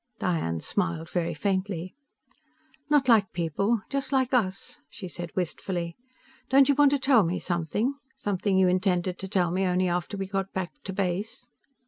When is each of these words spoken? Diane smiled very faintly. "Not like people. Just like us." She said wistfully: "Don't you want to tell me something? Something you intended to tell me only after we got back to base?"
Diane 0.17 0.59
smiled 0.61 1.09
very 1.09 1.35
faintly. 1.35 1.93
"Not 2.89 3.07
like 3.07 3.31
people. 3.33 3.83
Just 3.87 4.11
like 4.11 4.33
us." 4.33 4.79
She 4.89 5.07
said 5.07 5.29
wistfully: 5.35 5.95
"Don't 6.49 6.67
you 6.67 6.73
want 6.73 6.89
to 6.89 6.97
tell 6.97 7.21
me 7.21 7.37
something? 7.37 7.93
Something 8.15 8.57
you 8.57 8.67
intended 8.67 9.19
to 9.19 9.27
tell 9.27 9.51
me 9.51 9.63
only 9.67 9.87
after 9.87 10.17
we 10.17 10.25
got 10.25 10.53
back 10.53 10.71
to 10.85 10.93
base?" 10.93 11.49